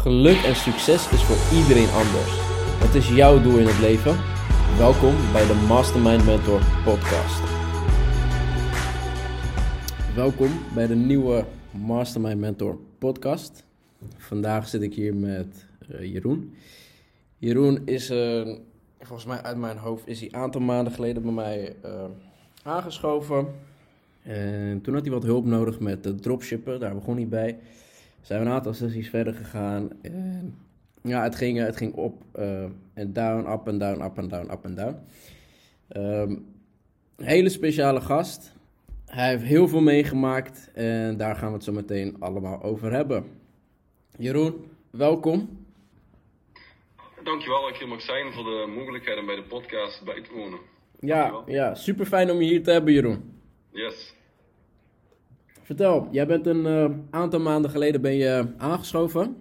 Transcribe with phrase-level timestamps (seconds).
[0.00, 2.32] Geluk en succes is voor iedereen anders.
[2.80, 4.16] Wat is jouw doel in het leven?
[4.78, 7.42] Welkom bij de Mastermind Mentor podcast.
[10.14, 13.64] Welkom bij de nieuwe Mastermind Mentor podcast.
[14.16, 16.54] Vandaag zit ik hier met uh, Jeroen.
[17.36, 18.56] Jeroen is, uh,
[18.98, 22.04] volgens mij uit mijn hoofd, is hij een aantal maanden geleden bij mij uh,
[22.62, 23.46] aangeschoven.
[24.22, 27.58] En toen had hij wat hulp nodig met dropshippen, daar begon hij bij
[28.20, 29.90] zijn we een aantal sessies verder gegaan.
[30.02, 30.58] En
[31.02, 32.64] ja, het ging, het ging op uh,
[32.94, 34.96] en down, up en down, up en down, up en down.
[35.96, 36.46] Um,
[37.16, 38.52] hele speciale gast.
[39.06, 43.24] Hij heeft heel veel meegemaakt en daar gaan we het zo meteen allemaal over hebben.
[44.18, 45.64] Jeroen, welkom.
[47.24, 50.32] Dankjewel dat ik hier mag zijn voor de mogelijkheid om bij de podcast bij te
[50.34, 50.58] wonen.
[51.00, 53.40] Ja, ja, super fijn om je hier te hebben, Jeroen.
[53.70, 54.14] Yes.
[55.70, 59.36] Vertel, jij bent een uh, aantal maanden geleden ben je aangeschoven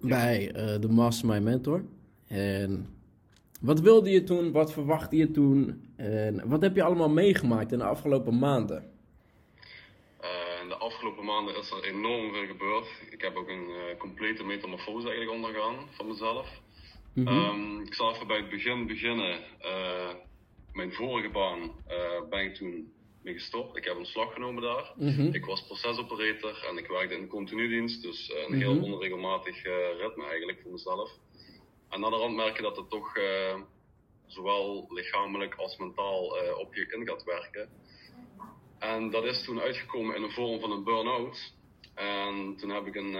[0.00, 0.08] ja.
[0.08, 1.84] bij uh, de Mastermind Mentor.
[2.26, 2.96] En
[3.60, 4.52] wat wilde je toen?
[4.52, 5.82] Wat verwachtte je toen?
[5.96, 8.90] En wat heb je allemaal meegemaakt in de afgelopen maanden?
[10.20, 12.86] Uh, in de afgelopen maanden is er enorm veel gebeurd.
[13.10, 13.68] Ik heb ook een
[13.98, 16.60] complete metamorfose eigenlijk ondergaan van mezelf.
[17.12, 17.44] Mm -hmm.
[17.44, 19.38] um, ik zal even bij het begin beginnen.
[20.72, 21.70] mijn vorige baan
[22.30, 22.92] ben ik toen
[23.28, 23.76] mee gestopt.
[23.76, 24.92] Ik heb ontslag genomen daar.
[24.96, 25.34] Mm -hmm.
[25.34, 28.02] Ik was procesoperator en ik werkte in de continuedienst.
[28.02, 28.60] Dus uh, een mm -hmm.
[28.60, 31.10] heel onregelmatig uh, ritme eigenlijk voor mezelf.
[31.88, 33.60] En na de rand merk je dat het toch uh,
[34.26, 36.24] zowel lichamelijk als mentaal
[36.58, 37.68] op je in gaat werken.
[38.78, 41.54] En dat is toen uitgekomen in de vorm van een burn-out.
[41.94, 43.16] En toen heb ik een,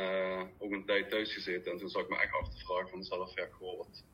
[0.58, 1.72] ook een tijd thuis gezeten.
[1.72, 4.04] En toen zag ik me echt af te vragen van mezelf, ja, goh, wat,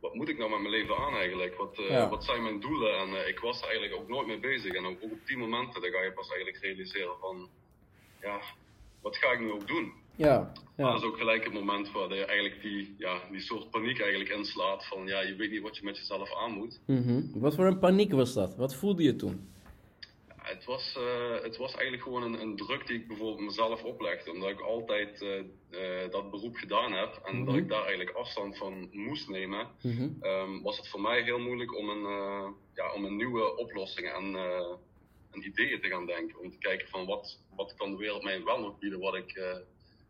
[0.00, 1.54] wat moet ik nou met mijn leven aan eigenlijk?
[1.54, 2.08] Wat, uh, ja.
[2.08, 2.98] wat zijn mijn doelen?
[2.98, 4.72] En uh, ik was er eigenlijk ook nooit mee bezig.
[4.72, 7.48] En ook, ook, op die momenten dan ga je pas eigenlijk realiseren van,
[8.20, 8.40] ja,
[9.00, 9.92] wat ga ik nu ook doen?
[10.16, 10.90] Ja, ja.
[10.90, 14.30] Dat is ook gelijk het moment waar je eigenlijk die, ja, die soort paniek eigenlijk
[14.30, 16.80] inslaat van, ja, je weet niet wat je met jezelf aan moet.
[16.86, 17.30] Mm -hmm.
[17.34, 18.56] Wat voor een paniek was dat?
[18.56, 19.48] Wat voelde je toen?
[20.48, 24.32] Het was, uh, het was eigenlijk gewoon een, een, druk die ik bijvoorbeeld mezelf oplegde.
[24.32, 25.30] Omdat ik altijd uh,
[25.70, 27.46] uh, dat beroep gedaan heb en mm -hmm.
[27.46, 30.16] dat ik daar eigenlijk afstand van moest nemen, mm -hmm.
[30.20, 32.04] um, was het voor mij heel moeilijk om een,
[32.74, 34.36] ja, om een nieuwe oplossingen en,
[35.30, 36.38] en ideeën te gaan denken.
[36.38, 39.40] Om te kijken van wat, wat kan de wereld mij wel nog bieden wat ik,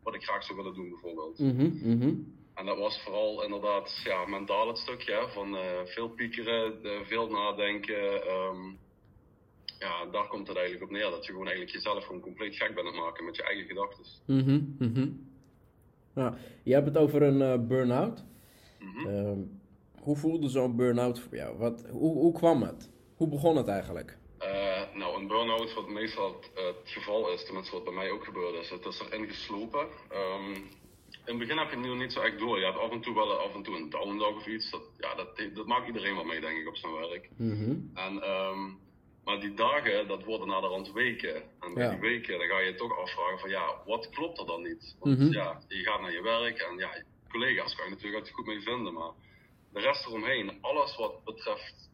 [0.02, 1.38] wat ik graag zou willen doen bijvoorbeeld.
[1.38, 2.36] Mm -hmm.
[2.54, 8.30] En dat was vooral inderdaad ja, mentaal het stukje van veel piekeren, veel nadenken.
[8.30, 8.78] Um,
[9.78, 11.10] ja, daar komt het eigenlijk op neer.
[11.10, 13.66] Dat je gewoon eigenlijk jezelf gewoon compleet gek bent aan het maken met je eigen
[13.66, 14.04] gedachten.
[14.26, 15.26] Mm -hmm, mm -hmm.
[16.14, 18.24] Nou, je hebt het over een uh, burn-out.
[18.78, 19.60] Mm -hmm.
[20.00, 21.58] hoe voelde zo'n burn-out voor jou?
[21.58, 22.90] Wat, hoe, hoe kwam het?
[23.16, 24.18] Hoe begon het eigenlijk?
[24.40, 28.24] Uh, nou, een burn-out, wat meestal het, het, geval is, tenminste wat bij mij ook
[28.24, 29.86] gebeurde, is het is erin geslopen.
[30.12, 30.54] Um,
[31.28, 32.58] in het begin heb je het nu niet zo echt door.
[32.58, 34.70] Je hebt af en toe wel af en toe een downdag of iets.
[34.70, 37.30] Dat, ja, dat, dat maakt iedereen wel mee, denk ik, op zijn werk.
[37.94, 38.78] En um,
[39.28, 41.34] maar die dagen, dat worden naar de rand weken.
[41.60, 41.90] En ja.
[41.90, 44.96] die weken, dan ga je je toch afvragen van ja, wat klopt er dan niet?
[44.98, 45.24] Want Mhm.
[45.24, 45.40] mm -hmm.
[45.40, 48.60] ja, je gaat naar je werk en ja, collega's kan je natuurlijk altijd goed mee
[48.60, 48.92] vinden.
[48.92, 49.12] Maar
[49.72, 51.90] de rest eromheen, alles wat betreft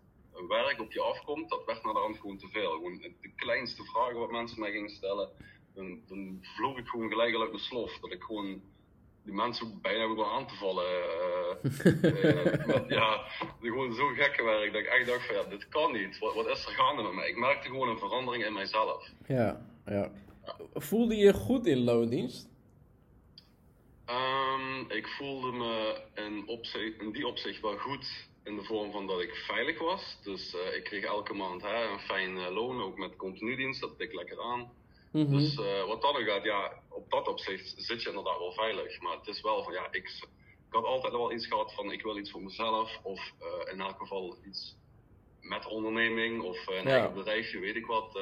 [0.49, 2.71] werk op je afkomt, dat werd naar de rand gewoon te veel.
[2.71, 5.29] Gewoon de kleinste vragen wat mensen mij gingen stellen,
[5.75, 7.99] dan, dan vloog ik gewoon gelijk al uit mijn slof.
[8.01, 8.63] Dat ik gewoon
[9.25, 10.85] die mensen ook bijna begon aan te vallen.
[10.85, 13.25] Uh, uh, met, ja,
[13.61, 16.19] gewoon zo gek gewerkt dat ik echt dacht van ja, dit kan niet.
[16.19, 17.29] Wat, wat is er gaande met mij?
[17.29, 19.09] Ik merkte gewoon een verandering in mijzelf.
[19.27, 20.11] Ja, ja.
[20.75, 22.49] Voelde je goed in loondienst?
[24.07, 29.07] Um, ik voelde me in, opzicht, in die opzicht wel goed in de vorm van
[29.07, 30.19] dat ik veilig was.
[30.23, 34.15] Dus uh, ik kreeg elke maand hè, een fijn loon, ook met continuedienst, dat tik
[34.15, 34.71] lekker aan.
[35.15, 35.39] Mm -hmm.
[35.39, 39.01] Dus uh, wat dat dan gaat, ja, op dat opzicht zit je inderdaad wel veilig.
[39.01, 40.09] Maar het is wel van, ja, ik,
[40.69, 43.01] ik had altijd wel iets gehad van, ik wil iets voor mezelf.
[43.03, 44.77] Of uh, in elk geval iets
[45.41, 46.91] met onderneming of uh, een ja.
[46.91, 48.19] eigen bedrijfje, weet ik wat.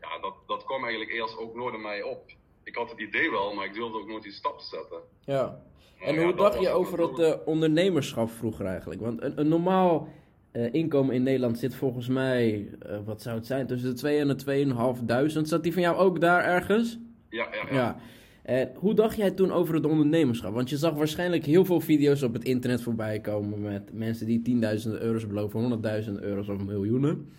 [0.00, 2.30] ja, dat, dat kwam eigenlijk eerst ook nooit in mij op.
[2.64, 5.00] Ik had het idee wel, maar ik durfde ook nooit die stap te zetten.
[5.24, 5.62] Ja.
[6.00, 9.00] En hoe dacht je over het ondernemerschap vroeger eigenlijk?
[9.00, 10.08] Want een, een normaal...
[10.52, 14.18] Uh, inkomen in Nederland zit volgens mij, uh, wat zou het zijn, tussen de 2
[14.18, 15.48] en de 2.500.
[15.48, 16.98] Zat die van jou ook daar ergens?
[17.28, 17.74] Ja, ja, ja.
[17.74, 17.96] ja.
[18.42, 20.54] En hoe dacht jij toen over het ondernemerschap?
[20.54, 24.60] Want je zag waarschijnlijk heel veel video's op het internet voorbij komen met mensen die
[24.86, 27.32] 10.000 euro's beloven, 100.000 euro's of miljoenen.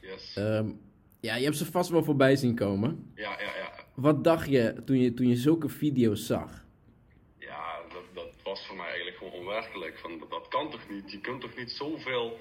[0.00, 0.36] Yes.
[0.38, 0.78] Um,
[1.20, 3.10] ja, je hebt ze vast wel voorbij zien komen.
[3.14, 3.72] Ja, ja, ja.
[3.94, 6.64] Wat dacht je toen je, toen je zulke video's zag?
[7.38, 9.98] Ja, dat, dat was voor mij eigenlijk gewoon onwerkelijk.
[9.98, 11.10] Van, dat, kan toch niet?
[11.10, 12.38] Je kunt toch niet zoveel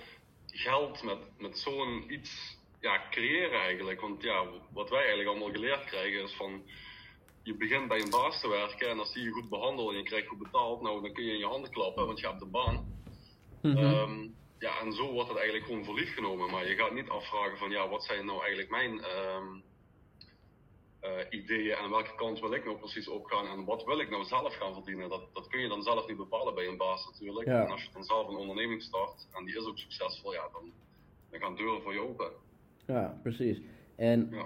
[0.48, 4.02] geld met, met zo'n iets ja, creëren eigenlijk.
[4.02, 6.64] Want ja, wat wij eigenlijk allemaal geleerd krijgen is van
[7.44, 10.04] je begint bij een baas te werken en als die je goed behandelt en je
[10.04, 12.52] krijgt goed betaald, nou dan kun je in je handen klappen, want je hebt een
[12.52, 13.04] baan.
[13.62, 13.78] Mhm.
[13.78, 14.28] Ehm,
[14.60, 16.52] ja, en zo wordt het eigenlijk gewoon voor lief genomen.
[16.52, 19.75] Maar je gaat niet afvragen van ja, wat zijn nou eigenlijk mijn ehm, eh,
[21.30, 24.56] ideeën en welke kant wil ik nou precies opgaan en wat wil ik nou zelf
[24.56, 25.10] gaan verdienen.
[25.10, 27.48] Dat, dat kun je dan zelf niet bepalen bij een baas natuurlijk.
[27.48, 27.66] Ja.
[27.66, 30.72] En als je dan zelf een onderneming start en die is ook succesvol, ja, dan,
[31.30, 32.32] dan gaan deuren voor je open.
[32.88, 33.62] Ja, precies.
[33.96, 34.46] En Ja.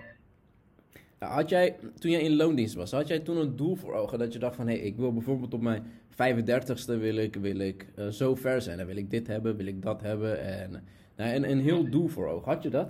[1.19, 4.19] ja, had jij, toen jij in loondienst was, had jij toen een doel voor ogen
[4.19, 7.59] dat je dacht van, hé, hey, ik wil bijvoorbeeld op mijn 35ste wil ik, wil
[7.59, 8.77] ik eh, zo ver zijn.
[8.77, 10.39] Dan wil ik dit hebben, wil ik dat hebben.
[10.39, 12.51] En nou, een, een heel doel voor ogen.
[12.51, 12.89] Had je dat?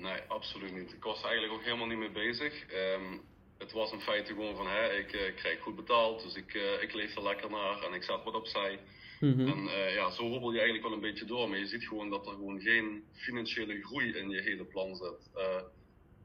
[0.00, 0.92] Nee, absoluut niet.
[0.92, 2.66] Ik was er eigenlijk ook helemaal niet mee bezig.
[2.66, 3.18] Ehm,
[3.58, 6.82] het was in feite gewoon van, hè, ik eh, krijg goed betaald, dus ik, eh,
[6.82, 8.78] ik leef er lekker naar en ik zet wat opzij.
[9.20, 9.48] Mhm.
[9.48, 12.10] En eh, ja, zo hobbel je eigenlijk wel een beetje door, maar je ziet gewoon
[12.10, 15.30] dat er gewoon geen financiële groei in je hele plan zit.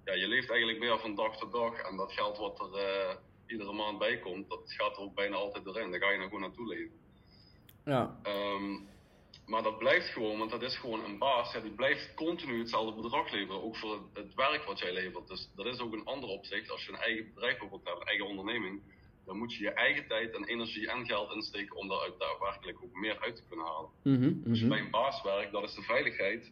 [0.06, 3.73] Ja, je leeft eigenlijk meer van dag tot dag en dat geld wat er iedere
[3.73, 5.91] maand bij komt, dat gaat er ook bijna altijd erin.
[5.91, 7.00] Daar ga je nou gewoon naartoe leven.
[7.85, 8.19] Ja.
[8.23, 8.75] Ehm,
[9.51, 11.53] maar dat blijft gewoon, want dat is gewoon een baas.
[11.53, 15.27] Ja, die blijft continu hetzelfde bedrag leveren, ook voor het, werk wat jij levert.
[15.27, 16.69] Dus dat is ook een ander opzicht.
[16.69, 18.81] Als je een eigen bedrijf wilt hebben, een eigen onderneming,
[19.25, 22.94] dan moet je je eigen tijd en energie en geld insteken om daar daadwerkelijk ook
[22.94, 23.89] meer uit te kunnen halen.
[24.50, 24.68] Als je mhm.
[24.68, 26.51] bij een baas werkt, dat is de veiligheid.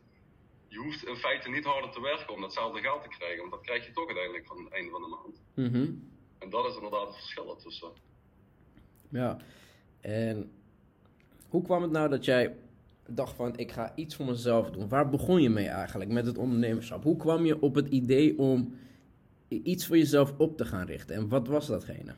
[0.67, 3.61] Je hoeft in feite niet harder te werken om datzelfde geld te krijgen, want dat
[3.61, 5.41] krijg je toch uiteindelijk van het einde van de maand.
[5.53, 5.93] Mhm.
[6.39, 7.91] En dat is inderdaad het verschil ertussen.
[9.09, 9.37] Ja.
[10.01, 10.51] En
[11.49, 12.55] hoe kwam het nou dat jij
[13.15, 14.89] dacht van, ik ga iets voor mezelf doen?
[14.89, 17.03] Waar begon je mee eigenlijk met het ondernemerschap?
[17.03, 18.77] Hoe kwam je op het idee om
[19.47, 21.15] iets voor jezelf op te gaan richten?
[21.15, 22.15] En wat was datgene?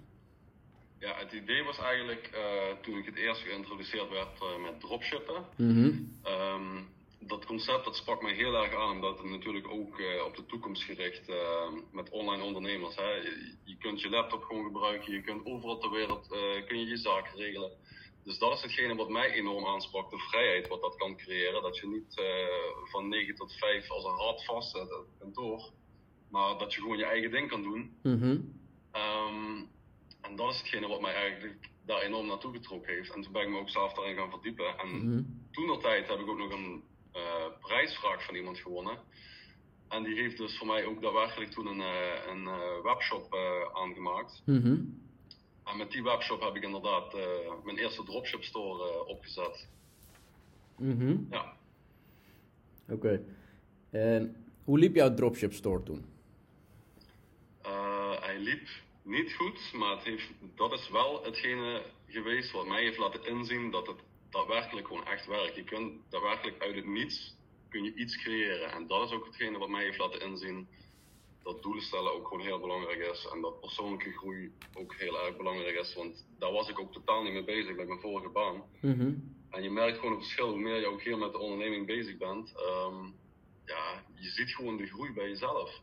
[0.99, 5.45] Ja, het idee was eigenlijk eh, toen ik het eerst geïntroduceerd werd eh, met dropshippen.
[5.57, 5.91] Mhm.
[6.23, 6.83] Ehm,
[7.27, 10.45] dat concept dat sprak mij heel erg aan, omdat het natuurlijk ook eh, op de
[10.45, 11.35] toekomst gericht uh,
[11.91, 12.95] met online ondernemers.
[12.95, 13.11] Hè.
[13.11, 16.85] Je, je, kunt je laptop gewoon gebruiken, je kunt overal ter wereld uh, kun je,
[16.85, 17.71] je zaken regelen.
[18.23, 21.61] Dus dat is hetgene wat mij enorm aansprak, de vrijheid wat dat kan creëren.
[21.61, 25.71] Dat je niet uh, van 9 tot 5 als een rat vast zit op kantoor,
[26.29, 27.97] maar dat je gewoon je eigen ding kan doen.
[28.03, 28.39] Mhm.
[28.93, 29.69] Um,
[30.21, 33.15] en dat is hetgene wat mij eigenlijk daar enorm naartoe getrokken heeft.
[33.15, 34.77] En toen ben ik me ook zelf daarin gaan verdiepen.
[34.77, 35.23] En Mhm.
[35.51, 36.83] toen dat tijd heb ik ook nog een
[37.15, 38.99] uh, prijsvraag van iemand gewonnen.
[39.87, 43.35] En die heeft dus voor mij ook daadwerkelijk toen een, uh, een uh, webshop
[43.73, 44.41] aangemaakt.
[44.45, 44.75] Mhm.
[45.71, 47.13] En met die webshop heb ik inderdaad
[47.63, 49.67] mijn eerste dropship store opgezet.
[50.77, 51.17] Mhm.
[51.29, 51.53] Ja.
[52.89, 53.23] Oké.
[53.89, 56.05] En hoe liep jouw dropship store toen?
[57.65, 58.67] Uh, hij liep
[59.01, 63.71] niet goed, maar het heeft, dat is wel hetgene geweest wat mij heeft laten inzien
[63.71, 65.55] dat het daadwerkelijk gewoon echt werkt.
[65.55, 67.35] Je kunt daadwerkelijk uit het niets
[67.69, 68.71] kun je iets creëren.
[68.71, 70.67] En dat is ook hetgene wat mij heeft laten inzien
[71.43, 73.29] dat doelen stellen ook gewoon heel belangrijk is.
[73.33, 75.95] En dat persoonlijke groei ook heel erg belangrijk is.
[75.95, 78.63] Want daar was ik ook totaal niet mee bezig met mijn vorige baan.
[78.81, 79.13] Mhm.
[79.49, 82.17] En je merkt gewoon het verschil hoe meer je ook hier met de onderneming bezig
[82.17, 82.53] bent.
[82.55, 83.15] Um,
[83.65, 85.81] ja, je ziet gewoon de groei bij jezelf.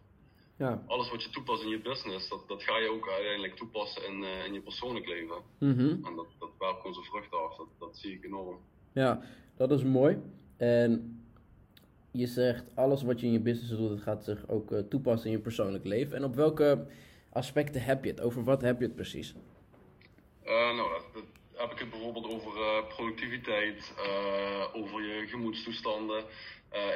[0.56, 0.82] Ja.
[0.86, 4.22] Alles wat je toepast in je business, dat, dat ga je ook uiteindelijk toepassen in,
[4.22, 5.36] uh, in je persoonlijk leven.
[5.58, 6.04] Mhm.
[6.04, 7.56] En dat, dat werpt gewoon zijn vruchten af.
[7.56, 8.58] Dat, dat zie ik enorm.
[8.92, 9.22] Ja,
[9.56, 10.18] dat is mooi.
[10.56, 11.17] En
[12.10, 15.30] je zegt, alles wat je in je business doet, dat gaat zich ook uh, toepassen
[15.30, 16.16] in je persoonlijk leven.
[16.16, 16.86] En op welke
[17.32, 18.20] aspecten heb je het?
[18.20, 19.34] Over wat heb je het precies?
[20.44, 21.22] Uh, nou, dat,
[21.54, 23.92] heb ik het bijvoorbeeld over uh, productiviteit,
[24.72, 26.24] over je gemoedstoestanden.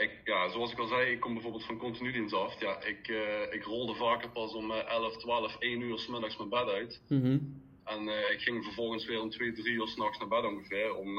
[0.01, 2.61] Ik, ja, zoals ik al zei, ik kom bijvoorbeeld van continu dienst af.
[2.61, 3.09] Ja, ik,
[3.51, 7.03] ik rolde vaker pas om uh, 11, 12, 1 uur s middags mijn bed uit.
[7.09, 7.63] Mm -hmm.
[7.85, 10.95] En ik ging vervolgens weer om 2, 3 uur s'nachts naar bed ongeveer.
[10.97, 11.19] Om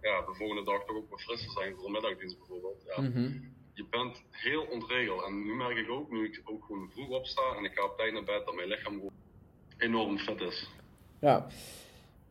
[0.00, 2.84] ja, de volgende dag toch ook wat fris te zijn voor een middagdienst bijvoorbeeld.
[2.86, 3.02] Ja.
[3.02, 3.52] Mm -hmm.
[3.74, 5.24] Je bent heel ontregeld.
[5.24, 7.96] En nu merk ik ook, nu ik ook gewoon vroeg opsta en ik ga op
[7.96, 9.10] tijd naar bed, dat mijn lichaam gewoon
[9.78, 10.70] enorm fit is.
[11.18, 11.46] Ja.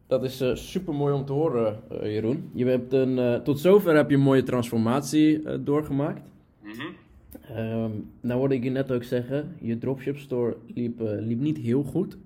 [0.07, 2.51] Dat is uh, super mooi om te horen, uh, Jeroen.
[2.53, 6.21] Je hebt een, uh, tot zover heb je een mooie transformatie doorgemaakt.
[6.63, 7.57] Mm -hmm.
[7.57, 11.83] um, nou hoorde ik je net ook zeggen, je dropship store liep, liep niet heel
[11.83, 12.17] goed.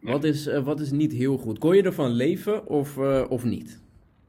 [0.00, 0.12] Nee.
[0.12, 1.58] Wat, is, wat is niet heel goed?
[1.58, 2.96] Kon je ervan leven of,
[3.28, 3.82] of niet?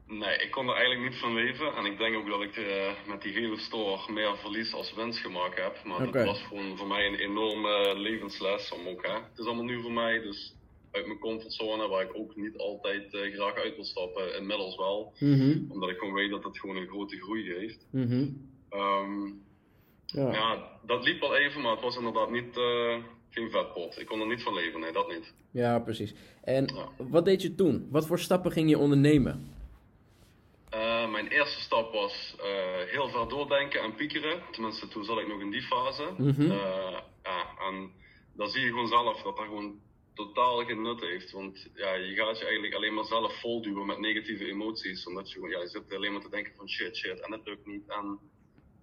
[0.06, 1.74] Nee, ik kon er eigenlijk niet van leven.
[1.74, 2.60] En ik denk ook dat ik
[3.06, 5.80] met die hele store meer verlies als winst gemaakt heb.
[5.84, 6.12] Maar okay.
[6.12, 8.72] dat was gewoon voor mij een enorme levensles.
[8.72, 9.12] Om ook, hè.
[9.12, 10.54] Het is allemaal nieuw voor mij, dus
[10.92, 15.12] uit mijn comfortzone, waar ik ook niet altijd uh, graag uit wil stappen, inmiddels wel.
[15.18, 15.66] Mm -hmm.
[15.68, 17.86] Omdat ik gewoon weet dat het gewoon een grote groei geeft.
[17.90, 18.50] Mm -hmm.
[18.70, 19.42] um,
[20.06, 20.32] ja.
[20.32, 20.78] ja.
[20.86, 22.96] dat liep wel even, maar het was inderdaad niet, uh,
[23.32, 23.98] geen vetpot.
[24.00, 25.32] Ik kon er niet van leven, nee, dat niet.
[25.50, 26.14] Ja, precies.
[26.44, 26.88] En Ja.
[27.08, 27.88] wat deed je toen?
[27.90, 29.50] Wat voor stappen ging je ondernemen?
[30.74, 32.44] Uh, mijn eerste stap was uh,
[32.90, 34.42] heel ver doordenken en piekeren.
[34.50, 36.08] Tenminste, toen zat ik nog in die fase.
[36.18, 36.40] Mhm.
[36.40, 36.50] Uh,
[37.22, 37.90] ja, en
[38.36, 39.80] dan zie je gewoon zelf dat er gewoon
[40.14, 41.30] totaal geen nut heeft.
[41.30, 45.06] Want ja, je gaat je eigenlijk alleen maar zelf volduwen met negatieve emoties.
[45.06, 47.66] Omdat je, ja, je zit alleen maar te denken van shit, shit, en dat lukt
[47.66, 47.88] niet.
[47.88, 48.18] En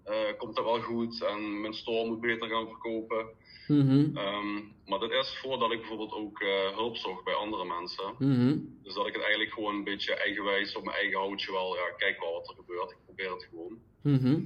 [0.10, 1.24] uh, komt dat wel goed?
[1.24, 3.26] En mijn store moet beter gaan verkopen.
[3.68, 4.18] Mhm.
[4.18, 4.54] Ehm,
[4.86, 8.14] maar dat is voordat ik bijvoorbeeld ook uh, hulp zocht bij andere mensen.
[8.18, 8.58] Mhm.
[8.84, 11.94] Dus dat ik het eigenlijk gewoon een beetje eigenwijs op mijn eigen houtje wel, ja,
[11.98, 12.92] kijk wel wat er gebeurt.
[12.92, 13.78] Ik probeer het gewoon.
[14.02, 14.40] Mhm.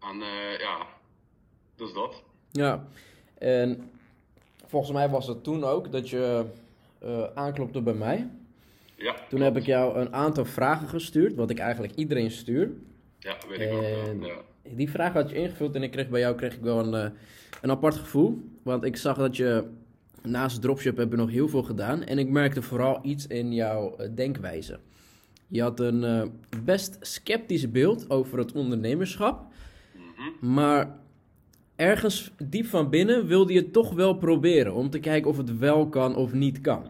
[0.00, 0.86] En uh, ja,
[1.76, 2.22] dus dat.
[2.50, 2.88] Ja,
[3.38, 3.90] en
[4.66, 6.46] volgens mij was het toen ook dat je
[7.34, 8.30] aanklopte bij mij.
[8.94, 9.16] Ja.
[9.28, 12.70] Toen heb ik jou een aantal vragen gestuurd, wat ik eigenlijk iedereen stuur.
[13.18, 14.20] Ja, weet ik En.
[14.20, 14.40] Ja.
[14.62, 17.18] Die vraag had je ingevuld en ik kreeg bij jou kreeg ik wel een, eh,
[17.62, 18.50] een apart gevoel.
[18.62, 19.64] Want ik zag dat je
[20.22, 22.02] naast dropship heb je nog heel veel gedaan.
[22.04, 24.78] En ik merkte vooral iets in jouw eh, denkwijze.
[25.48, 26.22] Je had een eh,
[26.64, 29.46] best sceptisch beeld over het ondernemerschap.
[29.92, 30.52] Mhm.
[30.54, 30.98] Maar
[31.76, 34.74] ergens diep van binnen wilde je het toch wel proberen.
[34.74, 36.86] Om te kijken of het wel kan of niet kan.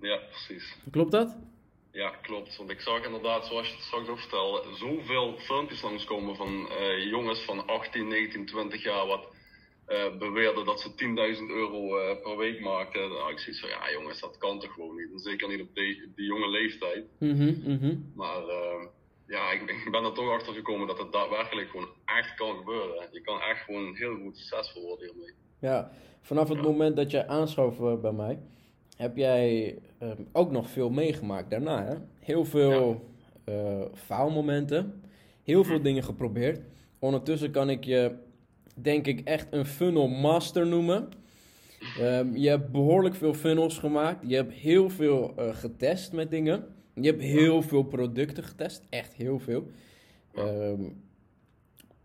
[0.00, 0.76] ja, precies.
[0.90, 1.36] Klopt dat?
[1.94, 2.56] Ja, klopt.
[2.56, 7.06] Want ik zag inderdaad, zoals je het straks ook vertelde, zoveel filmpjes langskomen van eh,
[7.10, 9.26] jongens van 18, 19, 20 jaar wat
[9.86, 10.96] eh, beweerden dat ze 10.000
[11.50, 13.08] euro eh, per week maakten.
[13.08, 15.10] Nou, ik zoiets van, ja jongens, dat kan toch gewoon niet.
[15.12, 17.04] En zeker niet op die, die jonge leeftijd.
[17.18, 17.96] Mhm, mhm.
[18.14, 18.42] Maar
[19.26, 22.56] ja, ik, ben- ik ben er toch achter gekomen dat het daadwerkelijk gewoon echt kan
[22.56, 23.08] gebeuren.
[23.12, 25.34] Je kan echt gewoon heel goed succesvol worden hiermee.
[25.60, 25.90] Ja,
[26.22, 26.62] vanaf het Ja.
[26.64, 28.38] moment dat jij aanschoof bij mij,
[28.94, 31.84] heb jij ehm, ook nog veel meegemaakt daarna.
[31.84, 31.94] Hè?
[32.18, 33.04] Heel veel
[33.44, 35.02] eh, faalmomenten,
[35.42, 36.60] heel veel dingen geprobeerd.
[36.98, 38.14] Ondertussen kan ik je,
[38.74, 41.08] denk ik, echt een funnel master noemen.
[41.98, 44.24] Ehm, je hebt behoorlijk veel funnels gemaakt.
[44.26, 46.64] Je hebt heel veel eh, getest met dingen.
[46.94, 49.66] Je hebt heel veel producten getest, echt heel veel.
[50.34, 50.74] Ja.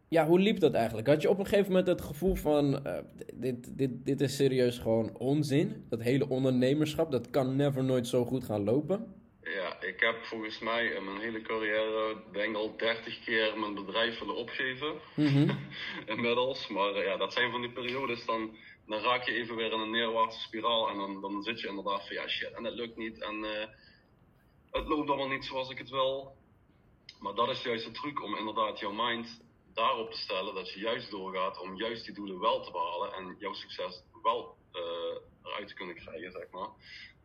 [0.10, 1.08] Ja, hoe liep dat eigenlijk?
[1.08, 2.98] Had je op een gegeven moment het gevoel van, eh,
[3.34, 5.86] dit, dit, dit is serieus gewoon onzin?
[5.90, 9.14] Dat hele ondernemerschap, dat kan never nooit zo goed gaan lopen?
[9.42, 14.20] Ja, ik heb volgens mij in mijn hele carrière, denk al 30 keer mijn bedrijf
[14.20, 14.94] willen opgeven.
[15.16, 15.50] Mhm.
[16.14, 16.68] inmiddels.
[16.68, 18.56] Maar eh, ja, dat zijn van die periodes, dan,
[18.88, 20.90] dan raak je even weer in een neerwaartse spiraal.
[20.90, 23.22] En dan, dan zit je inderdaad van ja shit, en het lukt niet.
[23.22, 23.68] En eh,
[24.72, 26.38] het loopt allemaal niet zoals ik het wil.
[27.20, 29.48] Maar dat is juist de truc om inderdaad jouw mind
[29.80, 33.36] daarop te stellen dat je juist doorgaat om juist die doelen wel te behalen en
[33.40, 34.82] jouw succes wel eh,
[35.44, 36.70] eruit te kunnen krijgen, zeg maar.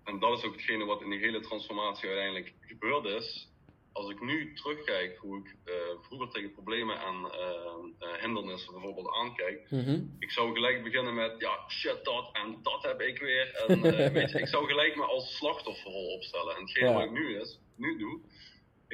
[0.04, 3.48] En dat is ook hetgene wat in die hele transformatie uiteindelijk gebeurd is.
[3.92, 9.70] Als ik nu terugkijk hoe ik eh, vroeger tegen problemen en eh, hindernissen bijvoorbeeld aankijk,
[9.70, 10.00] Mhm.
[10.18, 13.54] ik zou gelijk beginnen met, ja, shit dat en dat heb ik weer.
[13.54, 13.80] En,
[14.12, 16.54] weet je, ik zou gelijk me als slachtofferrol opstellen.
[16.54, 16.94] En hetgene Ja.
[16.94, 18.20] wat ik nu, is, nu doe,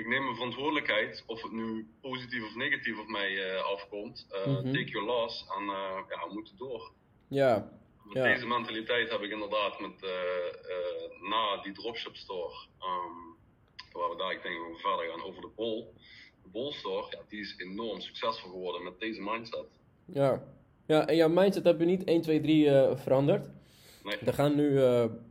[0.00, 4.26] ik neem mijn verantwoordelijkheid, of het nu positief of negatief op mij eh, afkomt.
[4.30, 4.72] eh, Mhm.
[4.72, 6.92] Take your loss en eh, ja, we moeten door.
[7.28, 7.70] Ja,
[8.04, 8.32] Met Ja.
[8.32, 9.94] Deze mentaliteit heb ik inderdaad met,
[11.30, 13.18] na die dropship store, ehm,
[13.92, 15.94] waar we daar ik denk we verder gaan over de bol.
[16.42, 19.66] De bol store, ja, die is enorm succesvol geworden met deze mindset.
[20.04, 20.42] ja.
[20.86, 23.46] Ja, en jouw mindset heb je niet 1, 2, 3 eh, veranderd.
[24.02, 24.80] Nee, Er gaan nu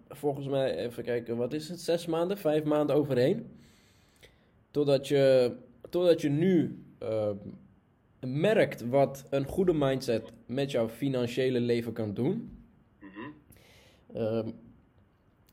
[0.10, 1.80] volgens mij, even kijken, wat is het?
[1.80, 3.60] Zes maanden, vijf maanden overheen.
[4.72, 5.52] Totdat je,
[5.90, 7.32] totdat je nu eh,
[8.20, 12.58] merkt wat een goede mindset met jouw financiële leven kan doen.
[13.00, 13.32] Mhm.
[14.14, 14.50] Ehm,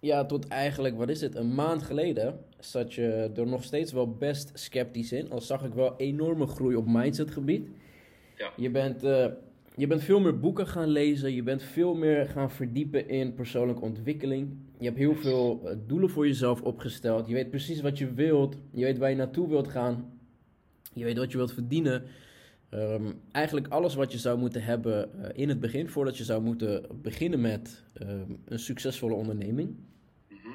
[0.00, 4.10] ja, tot eigenlijk, wat is het, een maand geleden zat je er nog steeds wel
[4.10, 5.30] best sceptisch in.
[5.30, 7.68] Al zag ik wel enorme groei op mindsetgebied.
[8.36, 8.52] Ja.
[8.56, 9.26] Je bent, eh,
[9.76, 11.32] je bent veel meer boeken gaan lezen.
[11.32, 14.56] Je bent veel meer gaan verdiepen in persoonlijke ontwikkeling.
[14.78, 17.28] Je hebt heel veel eh, doelen voor jezelf opgesteld.
[17.28, 18.56] Je weet precies wat je wilt.
[18.70, 20.18] Je weet waar je naartoe wilt gaan.
[20.92, 22.02] Je weet wat je wilt verdienen.
[22.68, 26.42] Ehm, eigenlijk alles wat je zou moeten hebben eh, in het begin, voordat je zou
[26.42, 29.76] moeten beginnen met ehm, een succesvolle onderneming.
[30.28, 30.48] Mhm.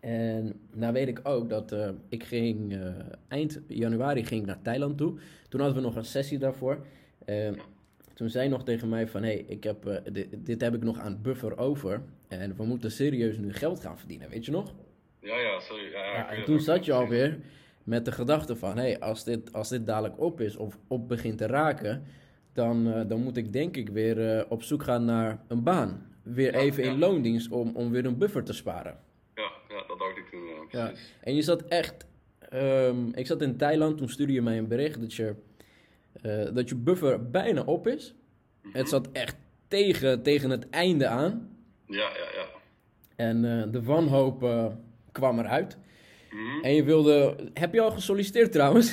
[0.00, 2.78] En nou weet ik ook dat eh, ik ging
[3.28, 5.18] eind januari ging ik naar Thailand toe.
[5.48, 6.86] Toen hadden we nog een sessie daarvoor.
[8.18, 10.74] En toen zei nog tegen mij van, hé, hey, ik heb, eh, dit, dit heb
[10.74, 12.02] ik nog aan buffer over.
[12.28, 14.74] En we moeten serieus nu geld gaan verdienen, weet je nog?
[15.20, 15.90] Ja, ja, sorry.
[15.92, 17.38] Ja, en toen zat je alweer
[17.84, 21.08] met de gedachte van, hé, hey, als, dit, als dit dadelijk op is of op
[21.08, 22.04] begint te raken,
[22.52, 26.06] dan, eh, dan moet ik denk ik weer eh, op zoek gaan naar een baan.
[26.22, 28.98] Weer Ja, even in loondienst om, om weer een buffer te sparen.
[29.34, 30.40] Ja, ja, dat dacht ik toen.
[30.70, 30.92] Ja.
[31.20, 32.06] En je zat echt,
[32.38, 35.34] ehm, ik zat in Thailand, toen stuurde je mij een bericht dat je,
[36.22, 38.14] eh, dat je buffer bijna op is.
[38.62, 38.76] Mhm.
[38.76, 39.36] Het zat echt
[39.68, 41.48] tegen, tegen het einde aan.
[41.86, 42.46] Ja, ja, ja.
[43.16, 44.66] En eh, de wanhoop eh,
[45.12, 45.76] kwam eruit.
[46.30, 46.64] Mhm.
[46.64, 48.92] En je wilde, heb je al gesolliciteerd trouwens?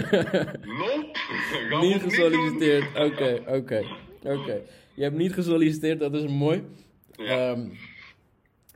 [0.80, 1.10] Nope!
[1.86, 2.84] Niet gesolliciteerd.
[3.10, 3.82] Oké, oké,
[4.22, 4.60] oké.
[4.94, 6.64] Je hebt niet gesolliciteerd, dat is mooi.
[7.12, 7.50] Ja.
[7.50, 7.68] Ehm,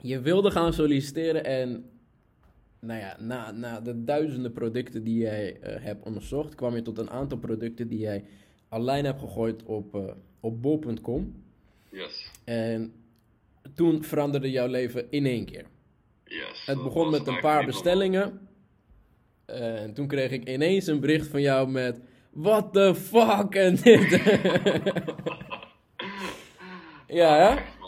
[0.01, 1.90] je wilde gaan solliciteren en
[2.81, 6.99] nou ja, na, na de duizenden producten die jij uh, hebt onderzocht, kwam je tot
[6.99, 8.25] een aantal producten die jij
[8.69, 10.03] alleen hebt gegooid op, uh,
[10.41, 11.43] op bol.com.
[11.91, 12.31] Yes.
[12.45, 12.93] En
[13.75, 15.65] toen veranderde jouw leven in één keer.
[16.25, 16.67] Yes.
[16.67, 18.49] Het begon met een paar bestellingen.
[19.47, 22.01] En toen kreeg ik ineens een bericht van jou met...
[22.31, 23.55] What the fuck?
[23.55, 24.11] En dit.
[27.21, 27.80] ja, hè?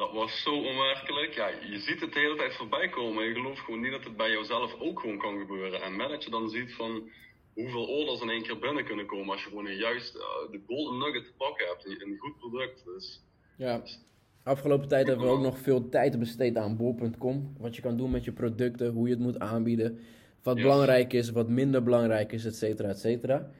[0.00, 1.32] Dat was zo onwerkelijk.
[1.34, 3.24] Ja, je ziet het de hele tijd voorbij komen.
[3.24, 5.82] Je gelooft gewoon niet dat het bij jouzelf ook gewoon kan gebeuren.
[5.82, 7.08] En met dat je dan ziet van
[7.54, 10.60] hoeveel orders in één keer binnen kunnen komen als je gewoon een juist uh, de
[10.66, 11.86] golden nugget te pakken hebt.
[11.86, 12.84] Een, goed product.
[12.84, 13.22] Dus,
[13.56, 13.82] ja.
[14.42, 17.56] Afgelopen tijd hebben we ook nog veel tijd besteed aan bol.com.
[17.58, 20.00] Wat je kan doen met je producten, hoe je het moet aanbieden.
[20.42, 23.50] Wat belangrijk is, wat minder belangrijk is, et cetera, et cetera.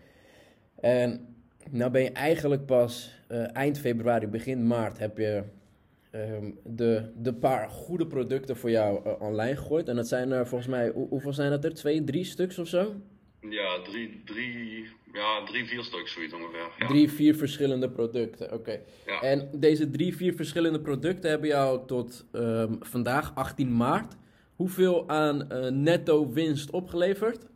[0.80, 1.34] En
[1.70, 5.58] nou ben je eigenlijk pas uh, eind februari, begin maart heb je
[6.12, 9.88] um, de, de paar goede producten voor jou uh, online gegooid.
[9.88, 11.74] En dat zijn er volgens mij, hoe, hoeveel zijn dat er?
[11.74, 12.94] Twee, drie stuks of zo?
[13.40, 16.70] Ja, drie, drie, ja, drie vier stuks zoiets ongeveer.
[16.78, 16.86] Ja.
[16.86, 18.80] Drie, vier verschillende producten, oké.
[19.06, 19.20] Ja.
[19.20, 24.16] En deze drie, vier verschillende producten hebben jou tot um, vandaag, 18 maart,
[24.56, 27.46] hoeveel aan uh, netto winst opgeleverd?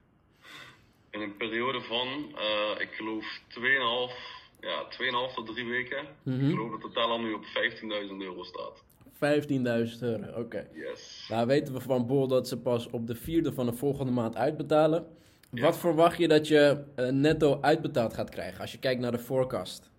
[1.10, 4.84] In een periode van, uh, ik geloof, 2,5 ja,
[5.28, 6.06] 2,5 tot 3 weken.
[6.22, 6.48] Mm -hmm.
[6.48, 8.84] Ik geloof dat de teller nu op 15.000 euro staat.
[9.12, 9.18] 15.000
[10.00, 10.38] euro, oké.
[10.38, 10.66] Okay.
[10.72, 11.26] Yes.
[11.28, 14.36] Nou weten we van Bol dat ze pas op de vierde van de volgende maand
[14.36, 15.06] uitbetalen.
[15.50, 15.62] Ja.
[15.62, 19.18] Wat verwacht je dat je uh, netto uitbetaald gaat krijgen als je kijkt naar de
[19.18, 19.90] forecast?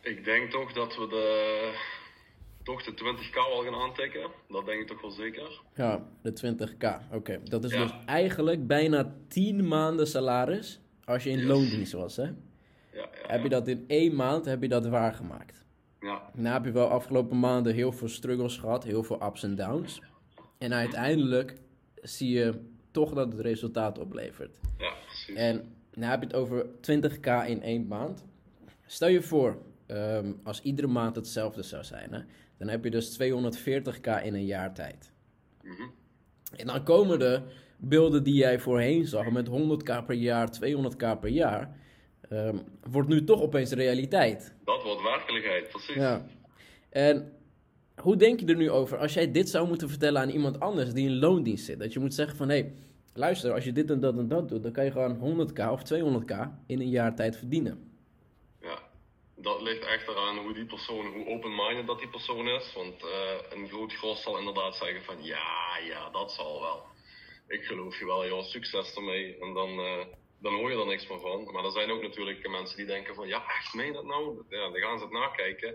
[0.00, 1.72] Ik denk toch dat we de,
[2.62, 4.30] toch de 20k al gaan aantikken.
[4.48, 5.60] Dat denk ik toch wel zeker.
[5.74, 6.84] Ja, de 20k.
[6.84, 7.40] Oké, okay.
[7.44, 7.82] dat is ja.
[7.82, 11.46] dus eigenlijk bijna 10 maanden salaris als je in yes.
[11.46, 12.30] loondienst was, hè?
[12.92, 15.64] Ja, heb je dat in één maand heb je dat waargemaakt.
[16.00, 16.30] Ja.
[16.34, 20.02] Nou heb je wel afgelopen maanden heel veel struggles gehad, heel veel ups en downs.
[20.58, 21.54] En uiteindelijk
[21.94, 24.58] zie je toch dat het resultaat oplevert.
[24.78, 25.36] Ja, precies.
[25.36, 28.24] En nou heb je het over 20k in één maand.
[28.86, 32.20] Stel je voor, um, als iedere maand hetzelfde zou zijn, hè,
[32.58, 35.12] dan heb je dus 240k in een jaar tijd.
[35.62, 35.92] Mm -hmm.
[36.56, 37.42] En dan komen er
[37.76, 41.76] beelden die jij voorheen zag met 100k per jaar, 200k per jaar,
[42.32, 44.54] um, wordt nu toch opeens realiteit.
[44.64, 45.94] Dat wordt werkelijkheid, precies.
[45.94, 46.26] Ja.
[46.90, 47.32] En
[47.96, 50.92] hoe denk je er nu over als jij dit zou moeten vertellen aan iemand anders
[50.92, 51.78] die in loondienst zit?
[51.78, 52.72] Dat je moet zeggen van, hé, hey,
[53.14, 55.82] luister, als je dit en dat en dat doet, dan kan je gewoon 100k of
[55.94, 56.34] 200k
[56.66, 57.90] in een jaar tijd verdienen.
[58.60, 58.78] Ja,
[59.36, 62.72] dat ligt echt eraan hoe die persoon, hoe open-minded dat die persoon is.
[62.74, 66.90] Want uh, een groot gros zal inderdaad zeggen van, ja, ja, dat zal wel
[67.52, 69.38] ik geloof je wel, joh, succes ermee.
[69.40, 70.04] En dan, uh,
[70.42, 71.52] dan hoor je er niks meer van.
[71.52, 74.44] Maar er zijn ook natuurlijk mensen die denken van, ja, echt, meen dat nou?
[74.48, 75.74] Ja, dan gaan ze het nakijken.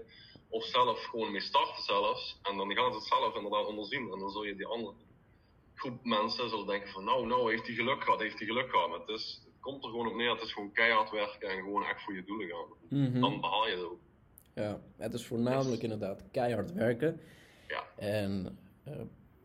[0.50, 2.40] Of zelf gewoon mee starten zelfs.
[2.44, 4.12] En dan gaan ze het zelf inderdaad onderzien.
[4.12, 4.94] En dan zul je die andere
[5.76, 8.90] groep mensen zullen denken van, nou, nou, heeft hij geluk gehad, heeft hij geluk gehad.
[8.90, 11.64] Maar het, is, het komt er gewoon op neer, het is gewoon keihard werken en
[11.64, 12.66] gewoon echt voor je doelen gaan.
[12.90, 13.22] Mm -hmm.
[13.22, 14.00] Dan behaal je het ook.
[14.56, 15.92] Ja, het is voornamelijk yes.
[15.92, 17.22] inderdaad keihard werken.
[17.68, 17.84] Ja.
[17.96, 18.94] En uh,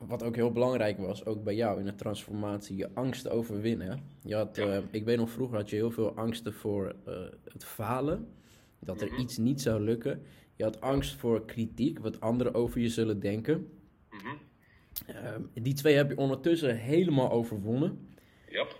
[0.06, 4.00] wat ook heel belangrijk was, ook bij jou in de transformatie, je angst overwinnen.
[4.22, 4.76] Je had, ja.
[4.76, 8.28] uh, ik weet nog vroeger had je heel veel angsten voor uh, het falen,
[8.78, 9.22] dat er mm -hmm.
[9.22, 10.22] iets niet zou lukken.
[10.54, 13.68] Je had angst voor kritiek, wat anderen over je zullen denken.
[14.10, 14.38] Mm -hmm.
[15.08, 18.06] uh, die twee heb je ondertussen helemaal overwonnen.
[18.48, 18.76] Yep.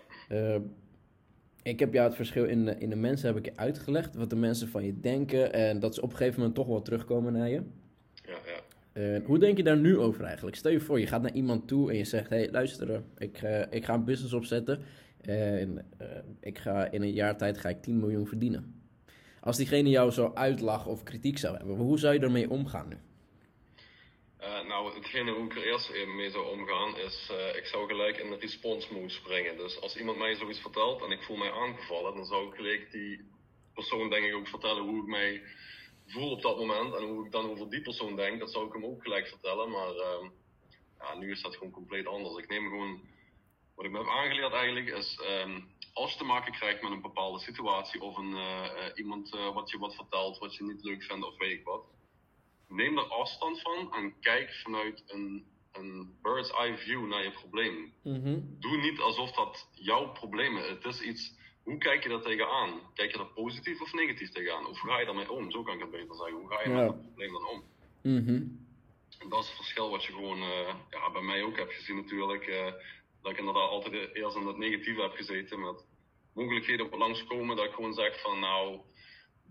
[1.62, 4.30] ik heb jou het verschil in de, in de mensen heb ik je uitgelegd, wat
[4.30, 7.32] de mensen van je denken en dat ze op een gegeven moment toch wel terugkomen
[7.32, 7.62] naar je.
[8.94, 9.00] Ja.
[9.00, 10.56] Uh, hoe denk je daar nu over eigenlijk?
[10.56, 13.60] Stel je voor, je gaat naar iemand toe en je zegt: hey, luister, ik, uh,
[13.70, 14.82] ik ga een business opzetten
[15.20, 16.08] en uh,
[16.40, 18.80] ik ga in een jaar tijd ga ik 10 miljoen verdienen.
[19.40, 22.96] Als diegene jou zo uitlachen of kritiek zou hebben, hoe zou je ermee omgaan nu?
[24.66, 28.36] nou, hetgene hoe ik er eerst mee zou omgaan is, ik zou gelijk in de
[28.36, 29.56] response mode springen.
[29.56, 32.90] Dus als iemand mij zoiets vertelt en ik voel mij aangevallen, dan zou ik gelijk
[32.90, 33.20] die
[33.74, 35.42] persoon denk ik ook vertellen hoe ik mij
[36.06, 38.72] voel op dat moment en hoe ik dan over die persoon denk, dat zou ik
[38.72, 39.70] hem ook gelijk vertellen.
[39.70, 40.28] Maar uh,
[40.98, 42.36] ja, nu is dat gewoon compleet anders.
[42.36, 43.00] Ik neem gewoon,
[43.74, 47.00] wat ik me heb aangeleerd eigenlijk, is um, als je te maken krijgt met een
[47.00, 51.02] bepaalde situatie of een, uh, iemand uh, wat je wat vertelt, wat je niet leuk
[51.02, 51.84] vindt of weet ik wat,
[52.68, 57.92] neem er afstand van en kijk vanuit een, een bird's eye view naar je probleem.
[58.02, 58.56] Mm -hmm.
[58.60, 60.68] Doe niet alsof dat jouw probleem is.
[60.68, 62.80] Het is iets hoe kijk je daar tegenaan?
[62.94, 64.66] Kijk je er positief of negatief tegenaan?
[64.66, 65.50] Of ga je daarmee om?
[65.50, 66.36] Zo kan ik het beter zeggen.
[66.36, 66.74] Hoe ga je ja.
[66.74, 67.64] met het probleem dan om?
[68.02, 68.66] Mm -hmm.
[69.18, 71.96] En dat is het verschil wat je gewoon uh, ja, bij mij ook hebt gezien
[71.96, 72.46] natuurlijk.
[72.46, 72.72] Uh,
[73.22, 75.84] dat ik inderdaad altijd eerst in het negatieve heb gezeten met
[76.34, 77.56] mogelijkheden op langskomen.
[77.56, 78.80] Dat ik gewoon zeg van nou,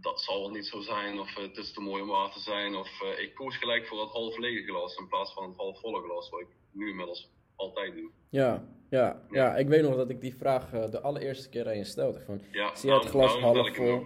[0.02, 2.76] dat zal wel niet zo zijn, of het is te mooi om waar te zijn.
[2.76, 6.02] Of ik koos gelijk voor het half lege glas in plaats van het half volle
[6.02, 8.12] glas, wat ik nu inmiddels altijd doe.
[8.30, 9.58] Ja, ja, ja.
[9.58, 12.19] ik weet nog dat ik die vraag de allereerste keer aan je stelde.
[12.19, 14.04] Van, ja, zie je het nou, glas nou, half vol?